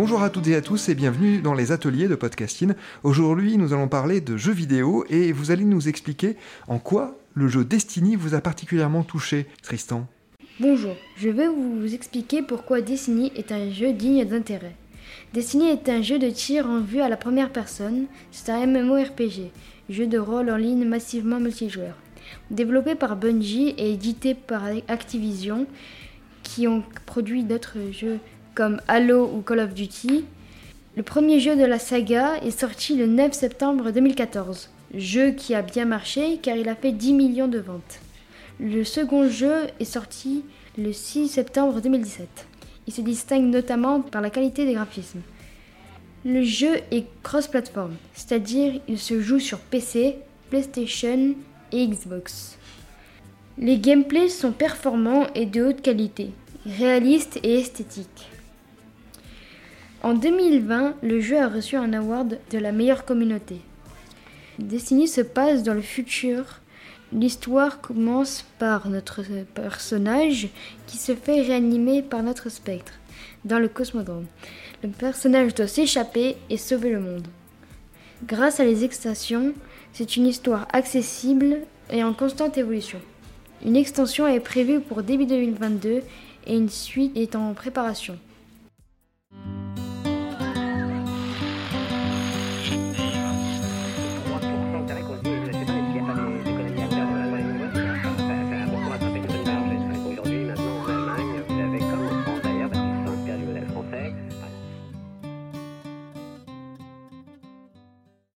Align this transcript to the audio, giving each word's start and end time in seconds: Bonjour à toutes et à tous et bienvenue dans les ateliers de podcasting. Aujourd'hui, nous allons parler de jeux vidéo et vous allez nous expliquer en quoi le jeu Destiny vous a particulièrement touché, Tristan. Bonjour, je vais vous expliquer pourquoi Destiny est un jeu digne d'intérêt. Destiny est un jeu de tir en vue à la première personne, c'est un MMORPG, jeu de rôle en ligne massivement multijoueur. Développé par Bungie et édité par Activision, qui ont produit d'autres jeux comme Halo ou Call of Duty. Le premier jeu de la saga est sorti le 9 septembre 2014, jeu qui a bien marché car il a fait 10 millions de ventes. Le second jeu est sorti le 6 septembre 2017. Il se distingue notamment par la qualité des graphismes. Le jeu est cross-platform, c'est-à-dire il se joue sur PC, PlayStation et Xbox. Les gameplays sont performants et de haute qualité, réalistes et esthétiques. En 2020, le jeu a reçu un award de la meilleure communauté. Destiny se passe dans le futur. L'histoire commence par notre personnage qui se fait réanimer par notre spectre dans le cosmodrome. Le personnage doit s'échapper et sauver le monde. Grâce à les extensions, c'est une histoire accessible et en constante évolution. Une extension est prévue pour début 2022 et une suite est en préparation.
Bonjour 0.00 0.22
à 0.22 0.30
toutes 0.30 0.46
et 0.46 0.54
à 0.54 0.62
tous 0.62 0.88
et 0.88 0.94
bienvenue 0.94 1.40
dans 1.40 1.54
les 1.54 1.72
ateliers 1.72 2.06
de 2.06 2.14
podcasting. 2.14 2.74
Aujourd'hui, 3.02 3.58
nous 3.58 3.72
allons 3.72 3.88
parler 3.88 4.20
de 4.20 4.36
jeux 4.36 4.52
vidéo 4.52 5.04
et 5.10 5.32
vous 5.32 5.50
allez 5.50 5.64
nous 5.64 5.88
expliquer 5.88 6.36
en 6.68 6.78
quoi 6.78 7.18
le 7.34 7.48
jeu 7.48 7.64
Destiny 7.64 8.14
vous 8.14 8.36
a 8.36 8.40
particulièrement 8.40 9.02
touché, 9.02 9.46
Tristan. 9.60 10.06
Bonjour, 10.60 10.94
je 11.16 11.28
vais 11.28 11.48
vous 11.48 11.92
expliquer 11.92 12.42
pourquoi 12.42 12.80
Destiny 12.80 13.32
est 13.34 13.50
un 13.50 13.72
jeu 13.72 13.92
digne 13.92 14.24
d'intérêt. 14.24 14.76
Destiny 15.34 15.70
est 15.70 15.88
un 15.88 16.00
jeu 16.00 16.20
de 16.20 16.30
tir 16.30 16.70
en 16.70 16.80
vue 16.80 17.00
à 17.00 17.08
la 17.08 17.16
première 17.16 17.50
personne, 17.50 18.06
c'est 18.30 18.52
un 18.52 18.66
MMORPG, 18.66 19.50
jeu 19.90 20.06
de 20.06 20.18
rôle 20.18 20.50
en 20.50 20.56
ligne 20.58 20.84
massivement 20.84 21.40
multijoueur. 21.40 21.96
Développé 22.52 22.94
par 22.94 23.16
Bungie 23.16 23.70
et 23.70 23.94
édité 23.94 24.36
par 24.36 24.62
Activision, 24.86 25.66
qui 26.44 26.68
ont 26.68 26.84
produit 27.04 27.42
d'autres 27.42 27.78
jeux 27.90 28.20
comme 28.58 28.80
Halo 28.88 29.30
ou 29.32 29.40
Call 29.40 29.60
of 29.60 29.72
Duty. 29.72 30.24
Le 30.96 31.04
premier 31.04 31.38
jeu 31.38 31.54
de 31.54 31.64
la 31.64 31.78
saga 31.78 32.38
est 32.42 32.58
sorti 32.58 32.96
le 32.96 33.06
9 33.06 33.32
septembre 33.32 33.92
2014, 33.92 34.68
jeu 34.94 35.30
qui 35.30 35.54
a 35.54 35.62
bien 35.62 35.84
marché 35.84 36.40
car 36.42 36.56
il 36.56 36.68
a 36.68 36.74
fait 36.74 36.90
10 36.90 37.12
millions 37.12 37.46
de 37.46 37.60
ventes. 37.60 38.00
Le 38.58 38.82
second 38.82 39.28
jeu 39.28 39.68
est 39.78 39.84
sorti 39.84 40.42
le 40.76 40.92
6 40.92 41.28
septembre 41.28 41.80
2017. 41.80 42.26
Il 42.88 42.92
se 42.92 43.00
distingue 43.00 43.44
notamment 43.44 44.00
par 44.00 44.22
la 44.22 44.30
qualité 44.30 44.66
des 44.66 44.72
graphismes. 44.72 45.22
Le 46.24 46.42
jeu 46.42 46.80
est 46.90 47.06
cross-platform, 47.22 47.94
c'est-à-dire 48.12 48.80
il 48.88 48.98
se 48.98 49.20
joue 49.20 49.38
sur 49.38 49.60
PC, 49.60 50.16
PlayStation 50.50 51.36
et 51.70 51.86
Xbox. 51.86 52.58
Les 53.56 53.78
gameplays 53.78 54.28
sont 54.28 54.50
performants 54.50 55.28
et 55.36 55.46
de 55.46 55.62
haute 55.62 55.80
qualité, 55.80 56.32
réalistes 56.66 57.38
et 57.44 57.60
esthétiques. 57.60 58.26
En 60.04 60.14
2020, 60.14 60.94
le 61.02 61.20
jeu 61.20 61.38
a 61.38 61.48
reçu 61.48 61.74
un 61.74 61.92
award 61.92 62.38
de 62.52 62.58
la 62.58 62.70
meilleure 62.70 63.04
communauté. 63.04 63.56
Destiny 64.60 65.08
se 65.08 65.20
passe 65.20 65.64
dans 65.64 65.74
le 65.74 65.80
futur. 65.80 66.60
L'histoire 67.12 67.80
commence 67.80 68.44
par 68.60 68.88
notre 68.88 69.22
personnage 69.54 70.48
qui 70.86 70.98
se 70.98 71.16
fait 71.16 71.42
réanimer 71.42 72.02
par 72.02 72.22
notre 72.22 72.48
spectre 72.48 72.92
dans 73.44 73.58
le 73.58 73.66
cosmodrome. 73.66 74.26
Le 74.84 74.90
personnage 74.90 75.54
doit 75.54 75.66
s'échapper 75.66 76.36
et 76.48 76.58
sauver 76.58 76.90
le 76.90 77.00
monde. 77.00 77.26
Grâce 78.24 78.60
à 78.60 78.64
les 78.64 78.84
extensions, 78.84 79.52
c'est 79.92 80.16
une 80.16 80.26
histoire 80.26 80.68
accessible 80.72 81.58
et 81.90 82.04
en 82.04 82.12
constante 82.12 82.56
évolution. 82.56 83.00
Une 83.64 83.76
extension 83.76 84.28
est 84.28 84.38
prévue 84.38 84.78
pour 84.78 85.02
début 85.02 85.26
2022 85.26 86.02
et 86.46 86.56
une 86.56 86.68
suite 86.68 87.16
est 87.16 87.34
en 87.34 87.52
préparation. 87.54 88.16